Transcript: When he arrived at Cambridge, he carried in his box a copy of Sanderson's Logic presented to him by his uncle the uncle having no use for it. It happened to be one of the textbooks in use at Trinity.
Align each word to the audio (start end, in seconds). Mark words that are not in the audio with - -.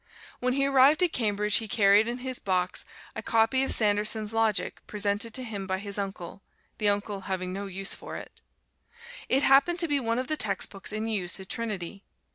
When 0.39 0.53
he 0.53 0.65
arrived 0.65 1.03
at 1.03 1.13
Cambridge, 1.13 1.57
he 1.57 1.67
carried 1.67 2.07
in 2.07 2.17
his 2.25 2.39
box 2.39 2.85
a 3.15 3.21
copy 3.21 3.61
of 3.61 3.71
Sanderson's 3.71 4.33
Logic 4.33 4.81
presented 4.87 5.31
to 5.35 5.43
him 5.43 5.67
by 5.67 5.77
his 5.77 5.99
uncle 5.99 6.41
the 6.79 6.89
uncle 6.89 7.21
having 7.29 7.53
no 7.53 7.67
use 7.67 7.93
for 7.93 8.15
it. 8.15 8.41
It 9.29 9.43
happened 9.43 9.77
to 9.77 9.87
be 9.87 9.99
one 9.99 10.17
of 10.17 10.25
the 10.25 10.37
textbooks 10.37 10.91
in 10.91 11.07
use 11.07 11.39
at 11.39 11.49
Trinity. 11.49 12.03